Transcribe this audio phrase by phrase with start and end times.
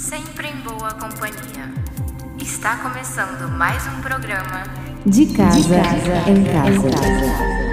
[0.00, 1.74] Sempre em boa companhia.
[2.40, 4.64] Está começando mais um programa
[5.04, 5.76] De casa,
[6.26, 7.69] em casa.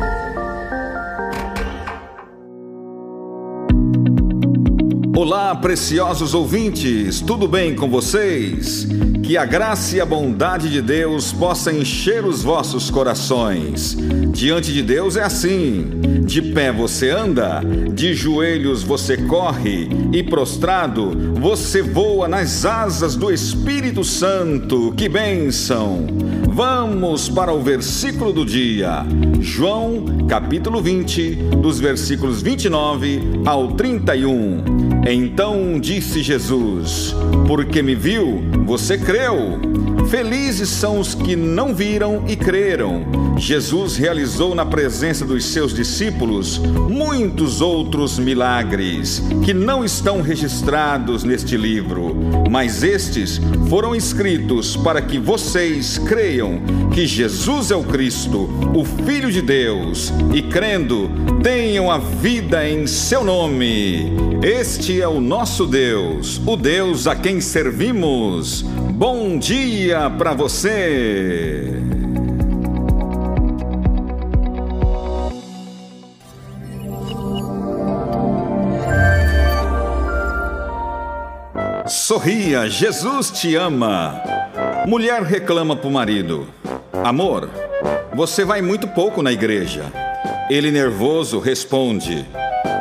[5.18, 8.88] Olá, preciosos ouvintes, tudo bem com vocês?
[9.24, 13.98] Que a graça e a bondade de Deus possa encher os vossos corações.
[14.32, 15.90] Diante de Deus é assim:
[16.24, 23.32] de pé você anda, de joelhos você corre, e prostrado você voa nas asas do
[23.32, 24.94] Espírito Santo.
[24.96, 26.06] Que bênção!
[26.58, 29.06] Vamos para o versículo do dia,
[29.40, 34.64] João, capítulo 20, dos versículos 29 ao 31.
[35.10, 37.16] Então disse Jesus:
[37.48, 39.58] Porque me viu, você creu.
[40.10, 43.06] Felizes são os que não viram e creram.
[43.38, 51.58] Jesus realizou na presença dos seus discípulos muitos outros milagres que não estão registrados neste
[51.58, 52.16] livro,
[52.50, 53.40] mas estes
[53.70, 56.62] foram escritos para que vocês creiam
[56.94, 61.10] que Jesus é o Cristo, o Filho de Deus, e crendo,
[61.44, 64.12] tenham a vida em seu nome.
[64.42, 68.66] Este é o nosso Deus, o Deus a quem servimos.
[68.98, 71.72] Bom dia para você!
[81.86, 84.20] Sorria, Jesus te ama.
[84.88, 86.48] Mulher reclama pro marido:
[87.04, 87.52] Amor,
[88.16, 89.94] você vai muito pouco na igreja.
[90.50, 92.26] Ele, nervoso, responde: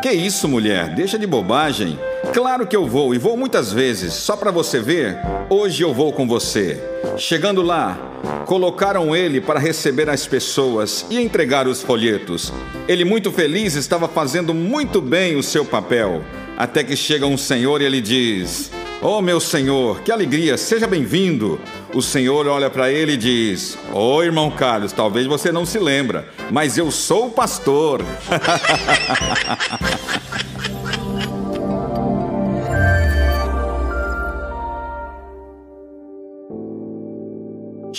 [0.01, 0.95] Que isso, mulher?
[0.95, 1.99] Deixa de bobagem.
[2.37, 5.17] Claro que eu vou e vou muitas vezes, só para você ver.
[5.49, 6.79] Hoje eu vou com você.
[7.17, 7.99] Chegando lá,
[8.45, 12.53] colocaram ele para receber as pessoas e entregar os folhetos.
[12.87, 16.23] Ele, muito feliz, estava fazendo muito bem o seu papel.
[16.59, 18.71] Até que chega um senhor e ele diz:
[19.01, 21.59] Oh, meu senhor, que alegria, seja bem-vindo.
[21.95, 26.29] O senhor olha para ele e diz: oh, irmão Carlos, talvez você não se lembra,
[26.51, 28.05] mas eu sou o pastor.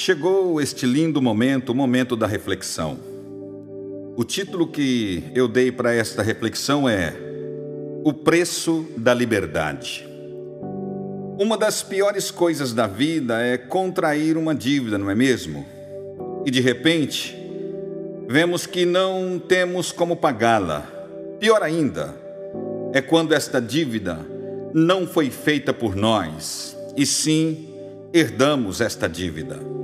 [0.07, 2.97] Chegou este lindo momento, o momento da reflexão.
[4.15, 7.13] O título que eu dei para esta reflexão é
[8.05, 10.07] O Preço da Liberdade.
[11.37, 15.65] Uma das piores coisas da vida é contrair uma dívida, não é mesmo?
[16.45, 17.37] E de repente,
[18.29, 20.89] vemos que não temos como pagá-la.
[21.37, 22.15] Pior ainda,
[22.93, 24.25] é quando esta dívida
[24.73, 27.67] não foi feita por nós, e sim
[28.13, 29.75] herdamos esta dívida.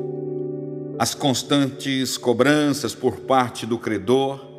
[0.98, 4.54] As constantes cobranças por parte do credor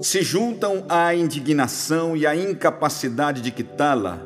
[0.00, 4.22] se juntam à indignação e à incapacidade de quitá-la,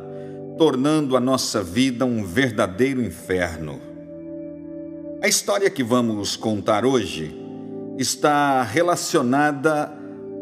[0.59, 3.81] tornando a nossa vida um verdadeiro inferno.
[5.23, 7.35] A história que vamos contar hoje
[7.99, 9.91] está relacionada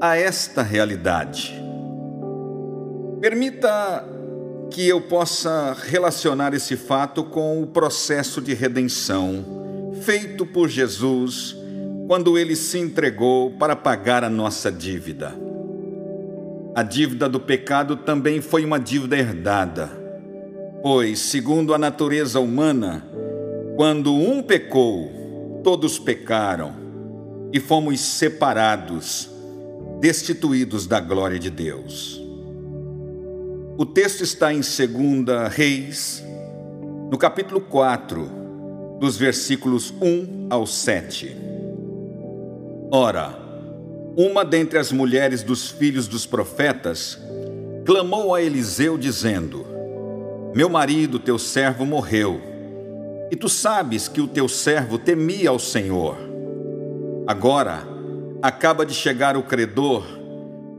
[0.00, 1.54] a esta realidade.
[3.20, 4.04] Permita
[4.70, 9.61] que eu possa relacionar esse fato com o processo de redenção
[10.02, 11.56] feito por Jesus
[12.08, 15.32] quando ele se entregou para pagar a nossa dívida.
[16.74, 19.90] A dívida do pecado também foi uma dívida herdada,
[20.82, 23.06] pois, segundo a natureza humana,
[23.76, 26.74] quando um pecou, todos pecaram
[27.52, 29.30] e fomos separados,
[30.00, 32.20] destituídos da glória de Deus.
[33.78, 36.22] O texto está em 2 Reis,
[37.10, 38.41] no capítulo 4,
[39.02, 41.36] dos versículos 1 ao 7.
[42.88, 43.36] Ora,
[44.16, 47.18] uma dentre as mulheres dos filhos dos profetas
[47.84, 49.66] clamou a Eliseu, dizendo:
[50.54, 52.40] Meu marido, teu servo, morreu,
[53.28, 56.16] e tu sabes que o teu servo temia ao Senhor.
[57.26, 57.82] Agora
[58.40, 60.04] acaba de chegar o credor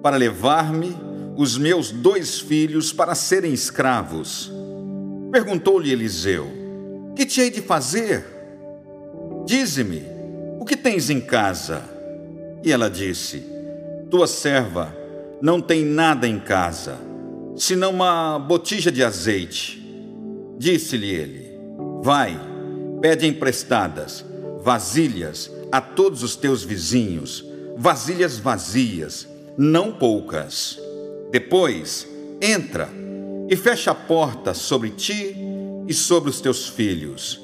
[0.01, 0.95] para levar-me
[1.35, 4.49] os meus dois filhos para serem escravos.
[5.29, 6.62] Perguntou-lhe Eliseu:
[7.15, 8.25] que te hei de fazer?
[9.45, 10.03] Dize-me,
[10.59, 11.83] o que tens em casa?
[12.63, 13.43] E ela disse:
[14.09, 14.95] Tua serva
[15.41, 16.97] não tem nada em casa,
[17.55, 19.81] senão uma botija de azeite.
[20.57, 21.59] Disse-lhe ele:
[22.01, 22.39] Vai,
[23.01, 24.25] pede emprestadas
[24.63, 27.45] vasilhas a todos os teus vizinhos,
[27.75, 29.27] vasilhas vazias,
[29.57, 30.79] não poucas.
[31.31, 32.07] Depois,
[32.41, 32.89] entra
[33.49, 35.35] e fecha a porta sobre ti
[35.87, 37.39] e sobre os teus filhos.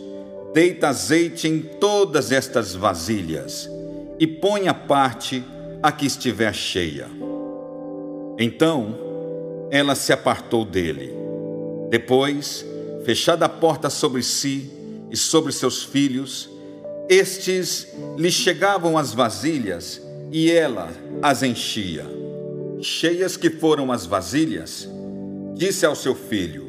[0.54, 3.70] Deita azeite em todas estas vasilhas
[4.20, 5.44] e põe a parte
[5.82, 7.08] a que estiver cheia.
[8.38, 8.98] Então
[9.72, 11.14] ela se apartou dele.
[11.90, 12.66] Depois
[13.06, 14.70] fechada a porta sobre si
[15.10, 16.50] e sobre seus filhos,
[17.08, 17.88] estes
[18.18, 20.02] lhe chegavam as vasilhas
[20.32, 22.06] e ela as enchia.
[22.82, 24.88] Cheias que foram as vasilhas,
[25.56, 26.69] disse ao seu filho: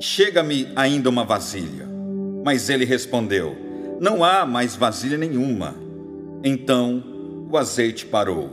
[0.00, 1.86] Chega-me ainda uma vasilha.
[2.44, 3.56] Mas ele respondeu:
[4.00, 5.74] Não há mais vasilha nenhuma.
[6.44, 7.02] Então
[7.50, 8.50] o azeite parou.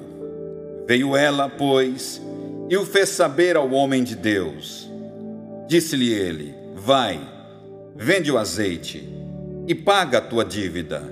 [0.88, 2.22] Veio ela, pois,
[2.70, 4.90] e o fez saber ao homem de Deus.
[5.68, 7.20] Disse-lhe ele: Vai,
[7.96, 9.08] vende o azeite
[9.68, 11.04] e paga a tua dívida,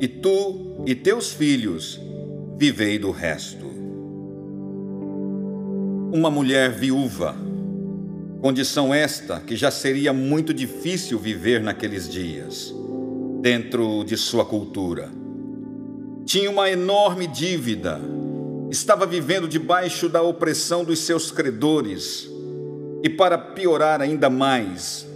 [0.00, 2.00] e tu e teus filhos
[2.56, 3.66] vivei do resto.
[6.12, 7.36] Uma mulher viúva,
[8.40, 12.74] condição esta que já seria muito difícil viver naqueles dias,
[13.40, 15.10] dentro de sua cultura.
[16.24, 18.00] Tinha uma enorme dívida,
[18.70, 22.28] estava vivendo debaixo da opressão dos seus credores,
[23.02, 25.06] e para piorar ainda mais,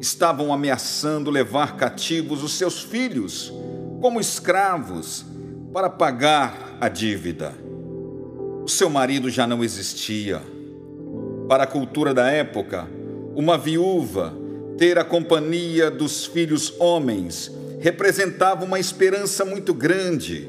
[0.00, 3.52] estavam ameaçando levar cativos os seus filhos
[4.00, 5.24] como escravos
[5.72, 7.54] para pagar a dívida.
[8.64, 10.42] O seu marido já não existia.
[11.52, 12.88] Para a cultura da época,
[13.36, 14.34] uma viúva
[14.78, 20.48] ter a companhia dos filhos homens representava uma esperança muito grande.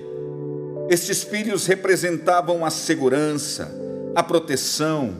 [0.90, 3.70] Estes filhos representavam a segurança,
[4.16, 5.14] a proteção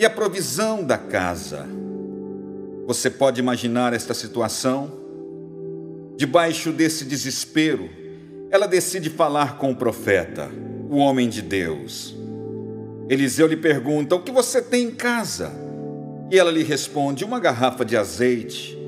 [0.00, 1.64] e a provisão da casa.
[2.88, 4.90] Você pode imaginar esta situação?
[6.16, 7.88] Debaixo desse desespero,
[8.50, 10.50] ela decide falar com o profeta,
[10.90, 12.16] o homem de Deus.
[13.10, 15.50] Eliseu lhe pergunta: O que você tem em casa?
[16.30, 18.78] E ela lhe responde: Uma garrafa de azeite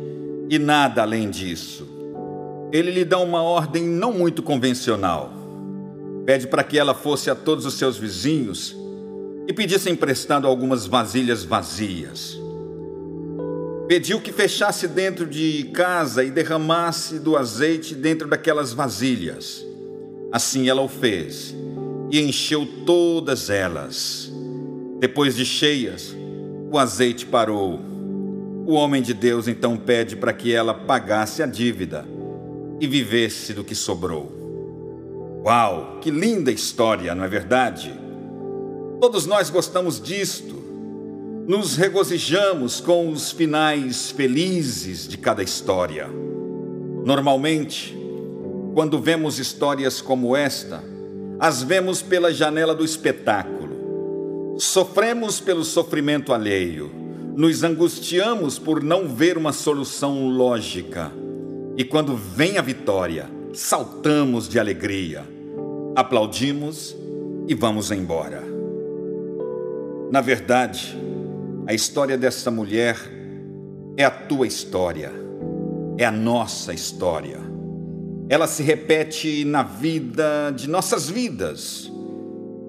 [0.49, 1.89] e nada além disso.
[2.71, 5.33] Ele lhe dá uma ordem não muito convencional.
[6.25, 8.77] Pede para que ela fosse a todos os seus vizinhos
[9.49, 12.39] e pedisse emprestado algumas vasilhas vazias.
[13.89, 19.67] Pediu que fechasse dentro de casa e derramasse do azeite dentro daquelas vasilhas.
[20.31, 21.53] Assim ela o fez
[22.12, 24.31] e encheu todas elas.
[25.00, 26.14] Depois de cheias,
[26.70, 27.81] o azeite parou.
[28.67, 32.06] O homem de Deus então pede para que ela pagasse a dívida
[32.79, 35.41] e vivesse do que sobrou.
[35.44, 37.93] Uau, que linda história, não é verdade?
[39.00, 40.62] Todos nós gostamos disto
[41.47, 46.09] nos regozijamos com os finais felizes de cada história.
[47.05, 47.99] Normalmente,
[48.75, 50.85] quando vemos histórias como esta,
[51.43, 54.55] as vemos pela janela do espetáculo.
[54.61, 56.89] Sofremos pelo sofrimento alheio,
[57.35, 61.11] nos angustiamos por não ver uma solução lógica.
[61.77, 65.25] E quando vem a vitória, saltamos de alegria,
[65.97, 66.94] aplaudimos
[67.49, 68.45] e vamos embora.
[70.12, 70.97] Na verdade,
[71.67, 72.97] a história dessa mulher
[73.97, 75.11] é a tua história,
[75.99, 77.51] é a nossa história.
[78.29, 81.91] Ela se repete na vida de nossas vidas,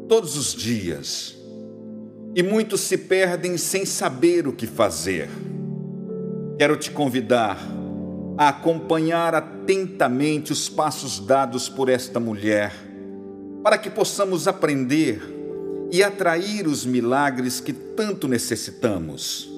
[0.09, 1.37] todos os dias.
[2.35, 5.29] E muitos se perdem sem saber o que fazer.
[6.57, 7.57] Quero te convidar
[8.37, 12.73] a acompanhar atentamente os passos dados por esta mulher,
[13.63, 15.21] para que possamos aprender
[15.91, 19.49] e atrair os milagres que tanto necessitamos.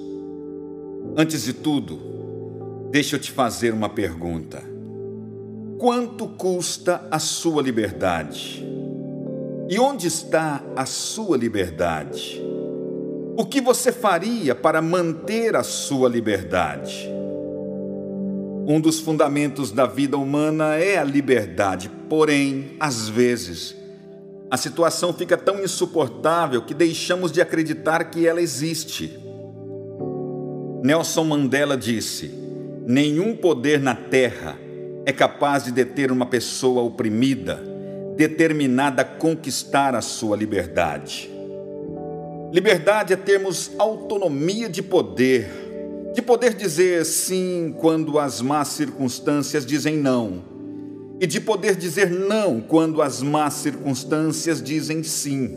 [1.16, 1.98] Antes de tudo,
[2.90, 4.62] deixa eu te fazer uma pergunta:
[5.78, 8.64] quanto custa a sua liberdade?
[9.68, 12.40] E onde está a sua liberdade?
[13.36, 17.08] O que você faria para manter a sua liberdade?
[18.68, 23.76] Um dos fundamentos da vida humana é a liberdade, porém, às vezes,
[24.50, 29.18] a situação fica tão insuportável que deixamos de acreditar que ela existe.
[30.82, 32.32] Nelson Mandela disse:
[32.86, 34.65] Nenhum poder na terra
[35.06, 37.62] é capaz de deter uma pessoa oprimida,
[38.16, 41.30] determinada a conquistar a sua liberdade.
[42.52, 45.48] Liberdade é termos autonomia de poder,
[46.12, 50.42] de poder dizer sim quando as más circunstâncias dizem não
[51.20, 55.56] e de poder dizer não quando as más circunstâncias dizem sim.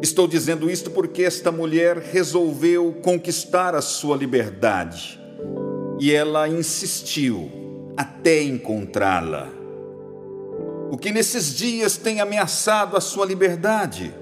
[0.00, 5.20] Estou dizendo isto porque esta mulher resolveu conquistar a sua liberdade
[6.00, 7.65] e ela insistiu
[7.96, 9.48] até encontrá-la.
[10.90, 14.14] O que nesses dias tem ameaçado a sua liberdade?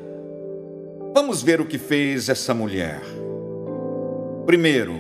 [1.13, 3.03] Vamos ver o que fez essa mulher.
[4.47, 4.95] Primeiro,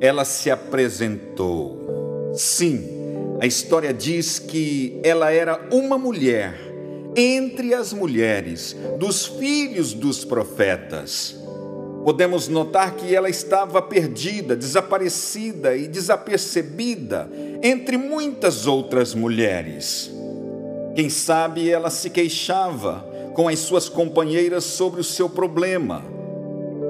[0.00, 2.32] ela se apresentou.
[2.34, 2.84] Sim,
[3.40, 6.54] a história diz que ela era uma mulher
[7.16, 11.36] entre as mulheres dos filhos dos profetas.
[12.04, 17.28] podemos notar que ela estava perdida, desaparecida e desapercebida
[17.62, 20.10] entre muitas outras mulheres.
[20.94, 26.04] Quem sabe ela se queixava com as suas companheiras sobre o seu problema.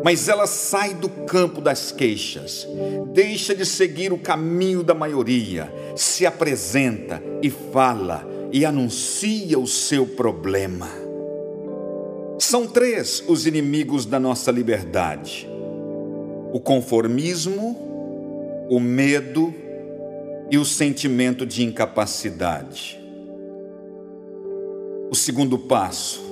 [0.05, 2.67] Mas ela sai do campo das queixas,
[3.13, 10.07] deixa de seguir o caminho da maioria, se apresenta e fala e anuncia o seu
[10.07, 10.89] problema.
[12.39, 15.49] São três os inimigos da nossa liberdade:
[16.53, 19.53] o conformismo, o medo
[20.51, 22.99] e o sentimento de incapacidade.
[25.11, 26.23] O segundo passo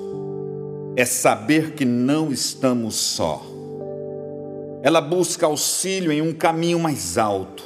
[0.96, 3.44] é saber que não estamos só.
[4.82, 7.64] Ela busca auxílio em um caminho mais alto.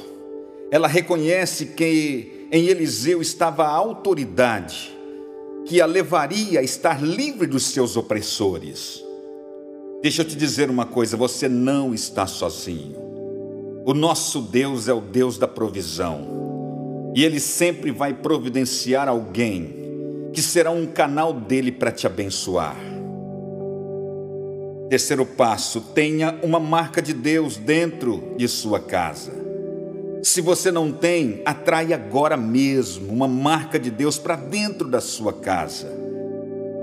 [0.71, 4.97] Ela reconhece que em Eliseu estava a autoridade
[5.65, 9.03] que a levaria a estar livre dos seus opressores.
[10.01, 13.11] Deixa eu te dizer uma coisa: você não está sozinho.
[13.83, 20.41] O nosso Deus é o Deus da provisão, e Ele sempre vai providenciar alguém que
[20.41, 22.77] será um canal dele para te abençoar.
[24.87, 29.31] Terceiro passo: tenha uma marca de Deus dentro de sua casa.
[30.21, 35.33] Se você não tem, atrai agora mesmo uma marca de Deus para dentro da sua
[35.33, 35.91] casa.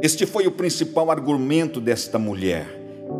[0.02, 2.66] Este foi o principal argumento desta mulher.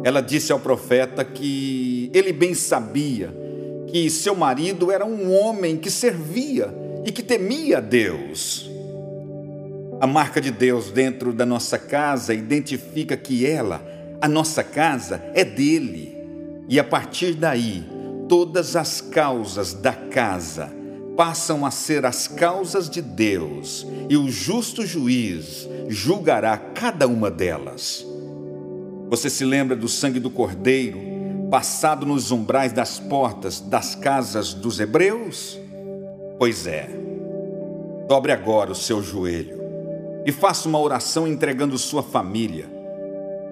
[0.03, 3.48] Ela disse ao profeta que ele bem sabia
[3.91, 8.71] que seu marido era um homem que servia e que temia Deus.
[10.01, 15.45] A marca de Deus dentro da nossa casa identifica que ela a nossa casa é
[15.45, 16.17] dele.
[16.69, 17.85] E a partir daí,
[18.29, 20.71] todas as causas da casa
[21.17, 28.07] passam a ser as causas de Deus, e o justo juiz julgará cada uma delas.
[29.09, 31.08] Você se lembra do sangue do Cordeiro
[31.51, 35.59] passado nos umbrais das portas das casas dos hebreus?
[36.39, 36.89] Pois é.
[38.07, 39.59] Dobre agora o seu joelho
[40.25, 42.69] e faça uma oração entregando sua família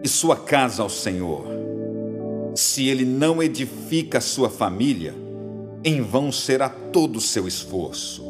[0.03, 1.47] e sua casa ao Senhor.
[2.55, 5.15] Se ele não edifica a sua família,
[5.85, 8.25] em vão será todo o seu esforço.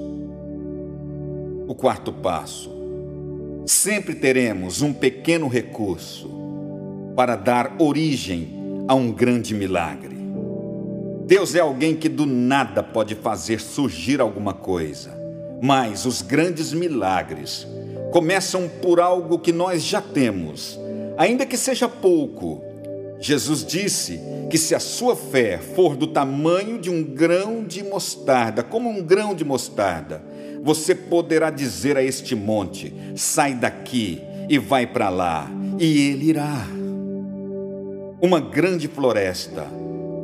[1.68, 2.70] O quarto passo:
[3.66, 6.30] sempre teremos um pequeno recurso
[7.16, 8.55] para dar origem
[8.88, 10.16] a um grande milagre.
[11.26, 15.16] Deus é alguém que do nada pode fazer surgir alguma coisa,
[15.61, 17.66] mas os grandes milagres
[18.12, 20.78] começam por algo que nós já temos
[21.16, 22.62] ainda que seja pouco.
[23.19, 28.62] Jesus disse que se a sua fé for do tamanho de um grão de mostarda,
[28.62, 30.23] como um grão de mostarda,
[30.62, 36.66] você poderá dizer a este monte: sai daqui e vai para lá, e ele irá.
[38.18, 39.66] Uma grande floresta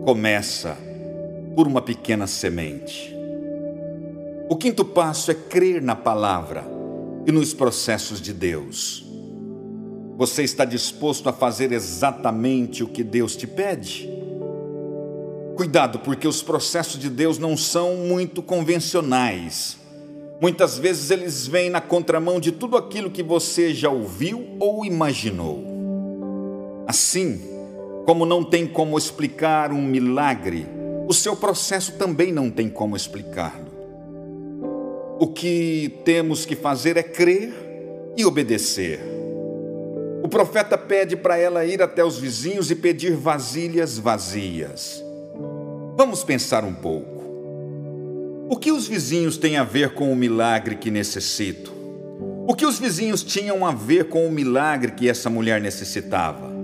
[0.06, 0.78] começa
[1.54, 3.14] por uma pequena semente.
[4.48, 6.64] O quinto passo é crer na palavra
[7.26, 9.04] e nos processos de Deus.
[10.16, 14.08] Você está disposto a fazer exatamente o que Deus te pede?
[15.54, 19.76] Cuidado, porque os processos de Deus não são muito convencionais.
[20.40, 25.62] Muitas vezes eles vêm na contramão de tudo aquilo que você já ouviu ou imaginou.
[26.86, 27.51] Assim,
[28.04, 30.66] como não tem como explicar um milagre,
[31.06, 33.70] o seu processo também não tem como explicá-lo.
[35.20, 37.52] O que temos que fazer é crer
[38.16, 39.00] e obedecer.
[40.22, 45.02] O profeta pede para ela ir até os vizinhos e pedir vasilhas vazias.
[45.96, 47.22] Vamos pensar um pouco.
[48.48, 51.72] O que os vizinhos têm a ver com o milagre que necessito?
[52.46, 56.61] O que os vizinhos tinham a ver com o milagre que essa mulher necessitava?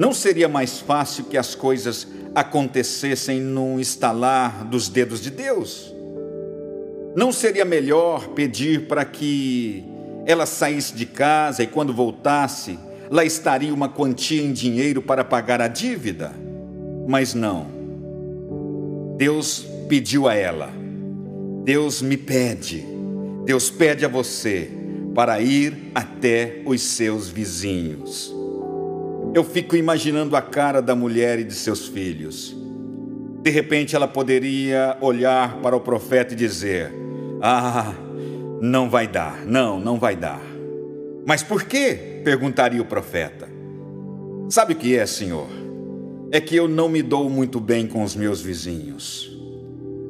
[0.00, 5.94] Não seria mais fácil que as coisas acontecessem num estalar dos dedos de Deus?
[7.14, 9.84] Não seria melhor pedir para que
[10.24, 12.78] ela saísse de casa e quando voltasse,
[13.10, 16.32] lá estaria uma quantia em dinheiro para pagar a dívida.
[17.06, 17.66] Mas não.
[19.18, 20.72] Deus pediu a ela.
[21.62, 22.86] Deus me pede.
[23.44, 24.70] Deus pede a você
[25.14, 28.39] para ir até os seus vizinhos.
[29.32, 32.56] Eu fico imaginando a cara da mulher e de seus filhos.
[33.42, 36.92] De repente ela poderia olhar para o profeta e dizer:
[37.40, 37.94] Ah,
[38.60, 40.42] não vai dar, não, não vai dar.
[41.24, 42.20] Mas por quê?
[42.24, 43.48] perguntaria o profeta.
[44.48, 45.46] Sabe o que é, senhor?
[46.32, 49.30] É que eu não me dou muito bem com os meus vizinhos.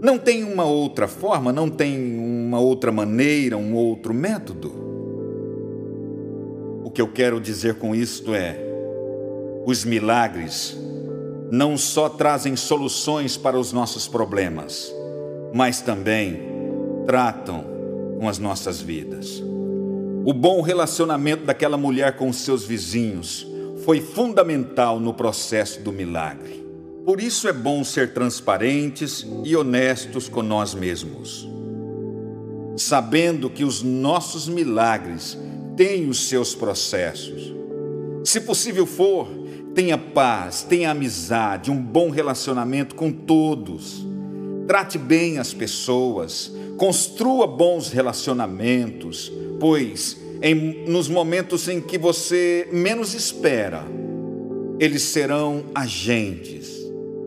[0.02, 4.72] Não tem uma outra forma, não tem uma outra maneira, um outro método.
[6.82, 8.69] O que eu quero dizer com isto é:
[9.66, 10.76] os milagres
[11.50, 14.94] não só trazem soluções para os nossos problemas,
[15.52, 16.40] mas também
[17.06, 17.64] tratam
[18.18, 19.42] com as nossas vidas.
[20.24, 23.46] O bom relacionamento daquela mulher com os seus vizinhos
[23.84, 26.64] foi fundamental no processo do milagre.
[27.04, 31.48] Por isso é bom ser transparentes e honestos com nós mesmos,
[32.76, 35.36] sabendo que os nossos milagres
[35.76, 37.54] têm os seus processos.
[38.22, 39.39] Se possível for,
[39.74, 44.06] tenha paz, tenha amizade, um bom relacionamento com todos.
[44.66, 53.14] Trate bem as pessoas, construa bons relacionamentos, pois em, nos momentos em que você menos
[53.14, 53.84] espera,
[54.78, 56.70] eles serão agentes,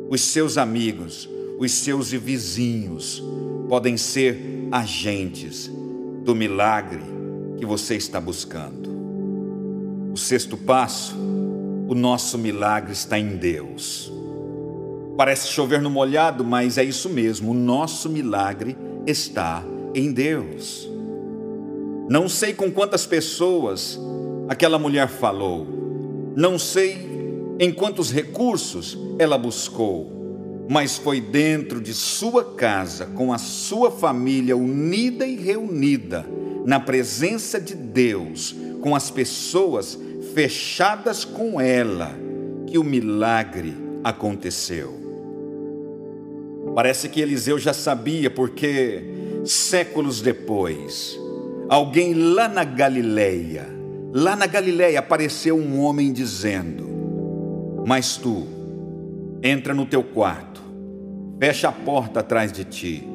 [0.09, 3.23] os seus amigos, os seus vizinhos
[3.69, 5.69] podem ser agentes
[6.23, 7.01] do milagre
[7.57, 8.91] que você está buscando.
[10.11, 11.15] O sexto passo,
[11.93, 14.11] o nosso milagre está em Deus.
[15.15, 20.89] Parece chover no molhado, mas é isso mesmo, o nosso milagre está em Deus.
[22.09, 23.99] Não sei com quantas pessoas
[24.49, 25.67] aquela mulher falou,
[26.35, 26.97] não sei
[27.59, 34.57] em quantos recursos ela buscou, mas foi dentro de sua casa, com a sua família
[34.57, 36.25] unida e reunida,
[36.65, 39.99] na presença de Deus, com as pessoas
[40.33, 42.11] fechadas com ela,
[42.67, 43.73] que o milagre
[44.03, 45.01] aconteceu.
[46.73, 49.03] Parece que Eliseu já sabia, porque
[49.45, 51.19] séculos depois,
[51.69, 53.67] alguém lá na Galileia,
[54.11, 58.47] lá na Galileia apareceu um homem dizendo: Mas tu,
[59.43, 60.63] entra no teu quarto,
[61.39, 63.07] fecha a porta atrás de ti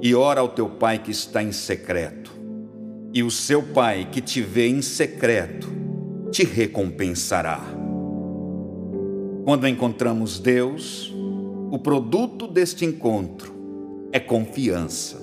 [0.00, 2.32] e ora ao teu pai que está em secreto.
[3.12, 5.82] E o seu pai que te vê em secreto
[6.32, 7.60] te recompensará.
[9.44, 11.14] Quando encontramos Deus,
[11.70, 13.52] o produto deste encontro
[14.10, 15.22] é confiança,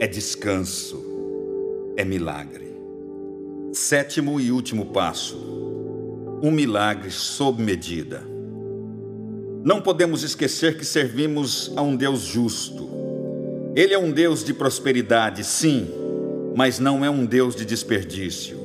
[0.00, 1.14] é descanso
[1.96, 2.74] é milagre.
[3.72, 5.36] Sétimo e último passo:
[6.42, 8.22] um milagre sob medida.
[9.62, 12.88] Não podemos esquecer que servimos a um Deus justo.
[13.74, 15.88] Ele é um Deus de prosperidade, sim,
[16.54, 18.63] mas não é um Deus de desperdício.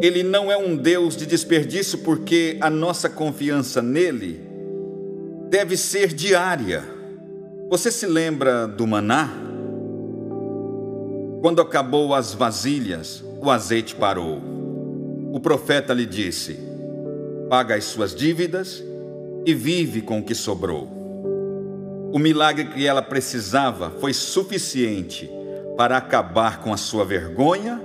[0.00, 4.40] Ele não é um Deus de desperdício porque a nossa confiança nele
[5.48, 6.84] deve ser diária.
[7.70, 9.30] Você se lembra do maná?
[11.40, 14.40] Quando acabou as vasilhas, o azeite parou.
[15.32, 16.58] O profeta lhe disse:
[17.48, 18.82] Paga as suas dívidas
[19.44, 20.88] e vive com o que sobrou.
[22.12, 25.30] O milagre que ela precisava foi suficiente
[25.76, 27.80] para acabar com a sua vergonha,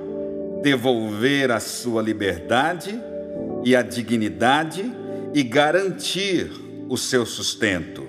[0.62, 3.00] devolver a sua liberdade
[3.64, 4.92] e a dignidade
[5.34, 6.52] e garantir
[6.90, 8.04] o seu sustento.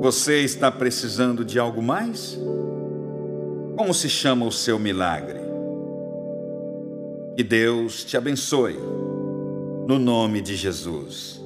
[0.00, 2.38] Você está precisando de algo mais?
[3.76, 5.38] Como se chama o seu milagre?
[7.36, 8.76] Que Deus te abençoe,
[9.86, 11.40] no nome de Jesus.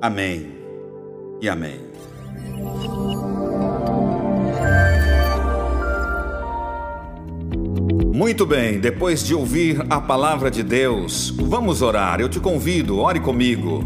[0.00, 0.52] Amém
[1.40, 1.80] e amém.
[8.24, 12.22] Muito bem, depois de ouvir a palavra de Deus, vamos orar.
[12.22, 13.84] Eu te convido, ore comigo.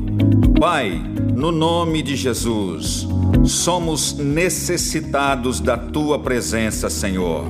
[0.60, 0.92] Pai,
[1.34, 3.04] no nome de Jesus,
[3.44, 7.46] somos necessitados da tua presença, Senhor.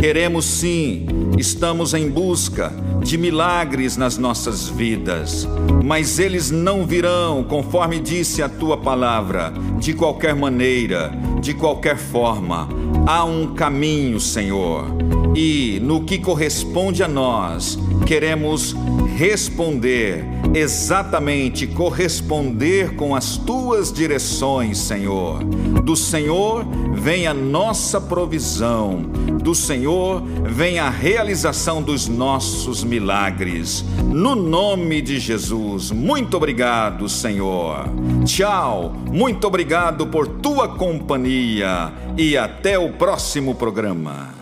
[0.00, 5.46] Queremos sim, estamos em busca de milagres nas nossas vidas,
[5.84, 12.70] mas eles não virão, conforme disse a tua palavra, de qualquer maneira, de qualquer forma.
[13.06, 14.86] Há um caminho, Senhor,
[15.34, 18.74] e no que corresponde a nós, queremos
[19.16, 25.42] responder exatamente, corresponder com as tuas direções, Senhor.
[25.82, 29.02] Do Senhor vem a nossa provisão,
[29.42, 33.84] do Senhor vem a realização dos nossos milagres.
[34.04, 37.88] No nome de Jesus, muito obrigado, Senhor.
[38.24, 44.41] Tchau, muito obrigado por tua companhia e até o próximo programa.